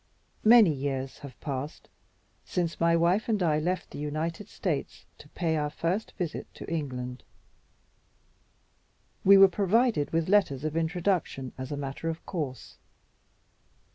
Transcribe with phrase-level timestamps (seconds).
[0.43, 1.87] MANY years have passed
[2.43, 6.67] since my wife and I left the United States to pay our first visit to
[6.67, 7.21] England.
[9.23, 12.77] We were provided with letters of introduction, as a matter of course.